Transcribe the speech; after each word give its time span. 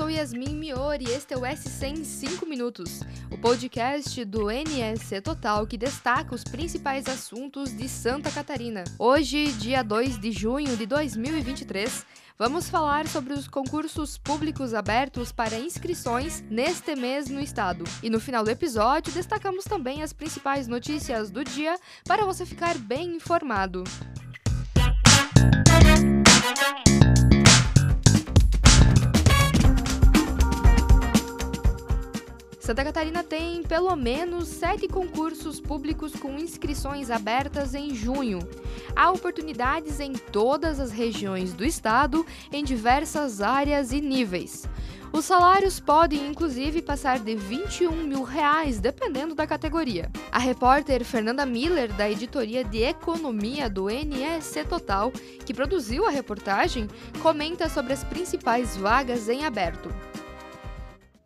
sou 0.00 0.10
Yasmin 0.10 0.54
Miori 0.54 1.06
e 1.08 1.12
este 1.12 1.32
é 1.32 1.36
o 1.36 1.40
S100 1.40 1.98
em 1.98 2.04
5 2.04 2.46
minutos, 2.46 3.00
o 3.30 3.38
podcast 3.38 4.22
do 4.24 4.50
NSC 4.50 5.20
Total 5.22 5.66
que 5.66 5.78
destaca 5.78 6.34
os 6.34 6.44
principais 6.44 7.08
assuntos 7.08 7.74
de 7.74 7.88
Santa 7.88 8.30
Catarina. 8.30 8.84
Hoje, 8.98 9.50
dia 9.52 9.82
2 9.82 10.18
de 10.18 10.30
junho 10.30 10.76
de 10.76 10.84
2023, 10.84 12.04
vamos 12.38 12.68
falar 12.68 13.08
sobre 13.08 13.32
os 13.32 13.48
concursos 13.48 14.18
públicos 14.18 14.74
abertos 14.74 15.32
para 15.32 15.58
inscrições 15.58 16.42
neste 16.50 16.94
mês 16.94 17.30
no 17.30 17.40
estado. 17.40 17.84
E 18.02 18.10
no 18.10 18.20
final 18.20 18.44
do 18.44 18.50
episódio, 18.50 19.12
destacamos 19.12 19.64
também 19.64 20.02
as 20.02 20.12
principais 20.12 20.68
notícias 20.68 21.30
do 21.30 21.42
dia 21.42 21.78
para 22.04 22.26
você 22.26 22.44
ficar 22.44 22.76
bem 22.76 23.16
informado. 23.16 23.84
Santa 32.70 32.84
Catarina 32.84 33.24
tem 33.24 33.64
pelo 33.64 33.96
menos 33.96 34.46
sete 34.46 34.86
concursos 34.86 35.60
públicos 35.60 36.12
com 36.14 36.38
inscrições 36.38 37.10
abertas 37.10 37.74
em 37.74 37.92
junho. 37.92 38.38
Há 38.94 39.10
oportunidades 39.10 39.98
em 39.98 40.12
todas 40.12 40.78
as 40.78 40.92
regiões 40.92 41.52
do 41.52 41.64
estado, 41.64 42.24
em 42.52 42.62
diversas 42.62 43.40
áreas 43.40 43.90
e 43.90 44.00
níveis. 44.00 44.68
Os 45.12 45.24
salários 45.24 45.80
podem, 45.80 46.28
inclusive, 46.28 46.80
passar 46.80 47.18
de 47.18 47.34
21 47.34 48.04
mil 48.06 48.22
reais, 48.22 48.78
dependendo 48.78 49.34
da 49.34 49.48
categoria. 49.48 50.08
A 50.30 50.38
repórter 50.38 51.04
Fernanda 51.04 51.44
Miller, 51.44 51.92
da 51.94 52.08
editoria 52.08 52.62
de 52.62 52.84
Economia 52.84 53.68
do 53.68 53.90
NSC 53.90 54.64
Total, 54.64 55.10
que 55.44 55.52
produziu 55.52 56.06
a 56.06 56.10
reportagem, 56.10 56.86
comenta 57.20 57.68
sobre 57.68 57.92
as 57.92 58.04
principais 58.04 58.76
vagas 58.76 59.28
em 59.28 59.44
aberto. 59.44 59.92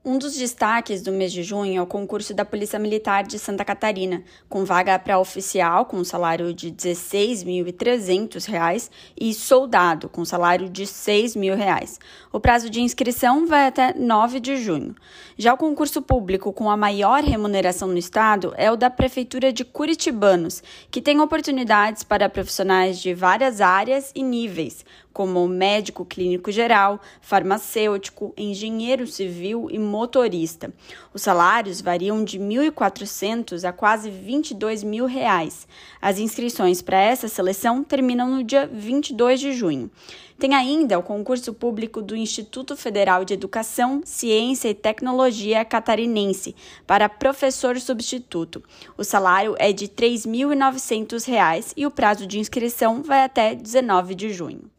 Um 0.06 0.18
dos 0.18 0.36
destaques 0.36 1.00
do 1.00 1.10
mês 1.10 1.32
de 1.32 1.42
junho 1.42 1.78
é 1.78 1.80
o 1.80 1.86
concurso 1.86 2.34
da 2.34 2.44
Polícia 2.44 2.78
Militar 2.78 3.24
de 3.24 3.38
Santa 3.38 3.64
Catarina, 3.64 4.22
com 4.50 4.62
vaga 4.62 4.98
para 4.98 5.18
oficial 5.18 5.86
com 5.86 6.04
salário 6.04 6.52
de 6.52 6.68
R$ 6.68 6.74
16.300 6.74 8.90
e 9.18 9.32
soldado 9.32 10.10
com 10.10 10.22
salário 10.22 10.68
de 10.68 10.82
R$ 10.82 10.88
6.000. 10.88 11.98
O 12.30 12.38
prazo 12.38 12.68
de 12.68 12.82
inscrição 12.82 13.46
vai 13.46 13.66
até 13.66 13.94
9 13.94 14.40
de 14.40 14.58
junho. 14.58 14.94
Já 15.38 15.54
o 15.54 15.56
concurso 15.56 16.02
público 16.02 16.52
com 16.52 16.68
a 16.68 16.76
maior 16.76 17.24
remuneração 17.24 17.88
no 17.88 17.96
estado 17.96 18.52
é 18.58 18.70
o 18.70 18.76
da 18.76 18.90
Prefeitura 18.90 19.54
de 19.54 19.64
Curitibanos, 19.64 20.62
que 20.90 21.00
tem 21.00 21.18
oportunidades 21.18 22.02
para 22.02 22.28
profissionais 22.28 23.00
de 23.00 23.14
várias 23.14 23.62
áreas 23.62 24.12
e 24.14 24.22
níveis, 24.22 24.84
como 25.14 25.46
médico 25.46 26.04
clínico 26.04 26.50
geral, 26.50 27.00
farmacêutico, 27.20 28.34
engenheiro 28.36 29.06
civil 29.06 29.68
e 29.70 29.78
motorista. 29.78 30.74
Os 31.14 31.22
salários 31.22 31.80
variam 31.80 32.24
de 32.24 32.36
R$ 32.36 32.44
1.400 32.70 33.66
a 33.66 33.72
quase 33.72 34.10
22 34.10 34.82
mil 34.82 35.06
reais. 35.06 35.68
As 36.02 36.18
inscrições 36.18 36.82
para 36.82 37.00
essa 37.00 37.28
seleção 37.28 37.84
terminam 37.84 38.28
no 38.28 38.42
dia 38.42 38.66
22 38.66 39.38
de 39.38 39.52
junho. 39.52 39.88
Tem 40.36 40.52
ainda 40.52 40.98
o 40.98 41.02
concurso 41.02 41.54
público 41.54 42.02
do 42.02 42.16
Instituto 42.16 42.76
Federal 42.76 43.24
de 43.24 43.34
Educação, 43.34 44.02
Ciência 44.04 44.68
e 44.68 44.74
Tecnologia 44.74 45.64
Catarinense 45.64 46.56
para 46.84 47.08
professor 47.08 47.78
substituto. 47.78 48.60
O 48.98 49.04
salário 49.04 49.54
é 49.60 49.72
de 49.72 49.84
R$ 49.84 49.92
3.900 49.92 51.72
e 51.76 51.86
o 51.86 51.90
prazo 51.90 52.26
de 52.26 52.40
inscrição 52.40 53.00
vai 53.00 53.22
até 53.22 53.54
19 53.54 54.16
de 54.16 54.30
junho. 54.30 54.73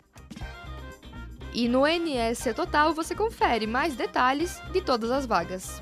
E 1.58 1.70
no 1.70 1.88
NSC 1.88 2.54
Total 2.54 2.94
você 2.94 3.16
confere 3.16 3.66
mais 3.66 3.96
detalhes 3.96 4.62
de 4.74 4.82
todas 4.82 5.10
as 5.10 5.26
vagas. 5.26 5.82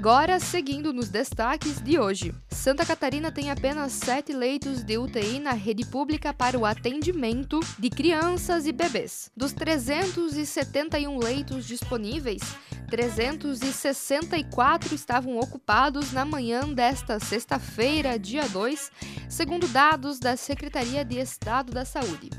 Agora, 0.00 0.40
seguindo 0.40 0.94
nos 0.94 1.10
destaques 1.10 1.78
de 1.78 1.98
hoje. 1.98 2.34
Santa 2.48 2.86
Catarina 2.86 3.30
tem 3.30 3.50
apenas 3.50 3.92
sete 3.92 4.32
leitos 4.32 4.82
de 4.82 4.96
UTI 4.96 5.38
na 5.38 5.52
rede 5.52 5.84
pública 5.84 6.32
para 6.32 6.58
o 6.58 6.64
atendimento 6.64 7.60
de 7.78 7.90
crianças 7.90 8.64
e 8.64 8.72
bebês. 8.72 9.30
Dos 9.36 9.52
371 9.52 11.18
leitos 11.18 11.66
disponíveis, 11.66 12.40
364 12.88 14.94
estavam 14.94 15.38
ocupados 15.38 16.12
na 16.12 16.24
manhã 16.24 16.66
desta 16.72 17.20
sexta-feira, 17.20 18.18
dia 18.18 18.48
2, 18.48 18.90
segundo 19.28 19.68
dados 19.68 20.18
da 20.18 20.34
Secretaria 20.34 21.04
de 21.04 21.18
Estado 21.18 21.72
da 21.72 21.84
Saúde. 21.84 22.30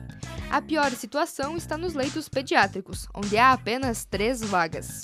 A 0.49 0.63
pior 0.63 0.89
situação 0.93 1.55
está 1.55 1.77
nos 1.77 1.93
leitos 1.93 2.27
pediátricos, 2.27 3.07
onde 3.13 3.37
há 3.37 3.53
apenas 3.53 4.03
três 4.03 4.41
vagas. 4.41 5.01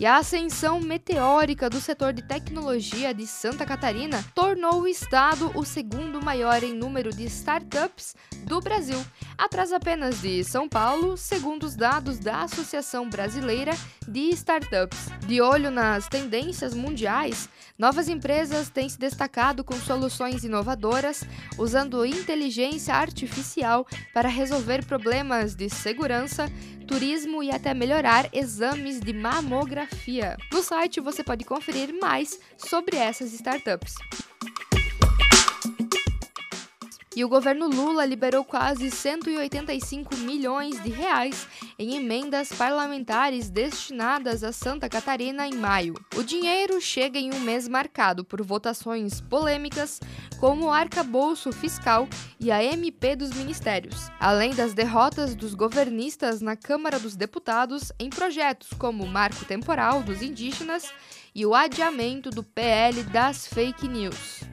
E 0.00 0.06
a 0.06 0.16
ascensão 0.16 0.80
meteórica 0.80 1.68
do 1.68 1.78
setor 1.78 2.14
de 2.14 2.22
tecnologia 2.22 3.12
de 3.12 3.26
Santa 3.26 3.66
Catarina 3.66 4.24
tornou 4.34 4.80
o 4.80 4.88
estado 4.88 5.52
o 5.54 5.62
segundo 5.62 6.24
maior 6.24 6.62
em 6.62 6.72
número 6.72 7.10
de 7.10 7.24
startups 7.24 8.16
do 8.46 8.62
Brasil, 8.62 8.96
atrás 9.40 9.72
apenas 9.72 10.20
de 10.20 10.44
São 10.44 10.68
Paulo, 10.68 11.16
segundo 11.16 11.64
os 11.64 11.74
dados 11.74 12.18
da 12.18 12.42
Associação 12.42 13.08
Brasileira 13.08 13.72
de 14.06 14.28
Startups. 14.34 15.08
De 15.26 15.40
olho 15.40 15.70
nas 15.70 16.08
tendências 16.08 16.74
mundiais, 16.74 17.48
novas 17.78 18.08
empresas 18.10 18.68
têm 18.68 18.86
se 18.86 18.98
destacado 18.98 19.64
com 19.64 19.74
soluções 19.76 20.44
inovadoras, 20.44 21.24
usando 21.58 22.04
inteligência 22.04 22.94
artificial 22.94 23.86
para 24.12 24.28
resolver 24.28 24.84
problemas 24.84 25.54
de 25.54 25.70
segurança, 25.70 26.46
turismo 26.86 27.42
e 27.42 27.50
até 27.50 27.72
melhorar 27.72 28.28
exames 28.34 29.00
de 29.00 29.14
mamografia. 29.14 30.36
No 30.52 30.62
site 30.62 31.00
você 31.00 31.24
pode 31.24 31.46
conferir 31.46 31.94
mais 31.98 32.38
sobre 32.58 32.96
essas 32.96 33.32
startups. 33.32 33.94
E 37.16 37.24
o 37.24 37.28
governo 37.28 37.66
Lula 37.66 38.06
liberou 38.06 38.44
quase 38.44 38.88
185 38.88 40.16
milhões 40.18 40.80
de 40.80 40.90
reais 40.90 41.48
em 41.76 41.96
emendas 41.96 42.52
parlamentares 42.52 43.50
destinadas 43.50 44.44
a 44.44 44.52
Santa 44.52 44.88
Catarina 44.88 45.44
em 45.44 45.54
maio. 45.54 45.94
O 46.14 46.22
dinheiro 46.22 46.80
chega 46.80 47.18
em 47.18 47.34
um 47.34 47.40
mês 47.40 47.66
marcado 47.66 48.24
por 48.24 48.40
votações 48.42 49.20
polêmicas, 49.20 49.98
como 50.38 50.66
o 50.66 50.70
arcabouço 50.70 51.50
fiscal 51.50 52.08
e 52.38 52.52
a 52.52 52.62
MP 52.62 53.16
dos 53.16 53.32
ministérios, 53.32 54.08
além 54.20 54.54
das 54.54 54.72
derrotas 54.72 55.34
dos 55.34 55.52
governistas 55.52 56.40
na 56.40 56.54
Câmara 56.54 57.00
dos 57.00 57.16
Deputados 57.16 57.90
em 57.98 58.08
projetos 58.08 58.68
como 58.78 59.02
o 59.02 59.08
Marco 59.08 59.44
Temporal 59.44 60.04
dos 60.04 60.22
Indígenas 60.22 60.88
e 61.34 61.44
o 61.44 61.56
adiamento 61.56 62.30
do 62.30 62.44
PL 62.44 63.02
das 63.02 63.48
fake 63.48 63.88
news. 63.88 64.49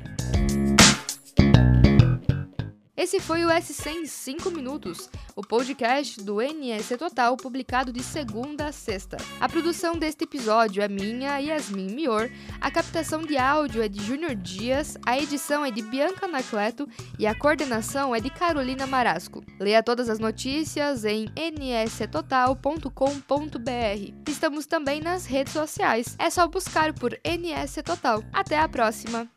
Esse 2.97 3.19
foi 3.19 3.45
o 3.45 3.49
S100 3.49 3.91
em 3.91 4.05
5 4.07 4.49
minutos, 4.49 5.07
o 5.35 5.43
podcast 5.43 6.19
do 6.23 6.41
NS 6.41 6.97
Total, 6.97 7.37
publicado 7.37 7.93
de 7.93 8.01
segunda 8.01 8.65
a 8.65 8.71
sexta. 8.71 9.17
A 9.39 9.47
produção 9.47 9.95
deste 9.95 10.23
episódio 10.23 10.81
é 10.81 10.87
minha, 10.87 11.37
Yasmin 11.37 11.93
Mior, 11.93 12.27
a 12.59 12.71
captação 12.71 13.21
de 13.21 13.37
áudio 13.37 13.83
é 13.83 13.87
de 13.87 14.03
Júnior 14.03 14.33
Dias, 14.33 14.97
a 15.05 15.15
edição 15.15 15.63
é 15.63 15.69
de 15.69 15.83
Bianca 15.83 16.25
Anacleto 16.25 16.89
e 17.19 17.27
a 17.27 17.35
coordenação 17.35 18.15
é 18.15 18.19
de 18.19 18.31
Carolina 18.31 18.87
Marasco. 18.87 19.43
Leia 19.59 19.83
todas 19.83 20.09
as 20.09 20.17
notícias 20.17 21.05
em 21.05 21.27
nstotal.com.br. 21.37 22.81
Estamos 24.27 24.65
também 24.65 25.01
nas 25.01 25.27
redes 25.27 25.53
sociais, 25.53 26.15
é 26.17 26.31
só 26.31 26.47
buscar 26.47 26.93
por 26.93 27.15
NS 27.23 27.75
Total. 27.85 28.23
Até 28.33 28.57
a 28.57 28.67
próxima! 28.67 29.29